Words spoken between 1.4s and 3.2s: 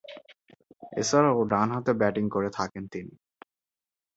ডানহাতে ব্যাটিং করে থাকেন তিনি।